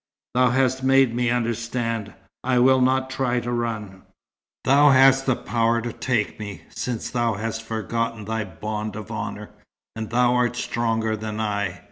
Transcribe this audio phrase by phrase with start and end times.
[0.33, 2.11] "Thou hast made me understand.
[2.43, 4.01] I will not try to run.
[4.63, 9.51] Thou hast the power to take me, since thou hast forgotten thy bond of honour,
[9.95, 11.79] and thou art stronger than I.